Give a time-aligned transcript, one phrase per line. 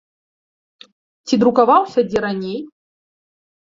[1.27, 2.59] Ці друкаваўся дзе раней?